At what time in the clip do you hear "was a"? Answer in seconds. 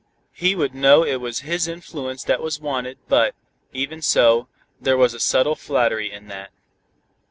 4.97-5.19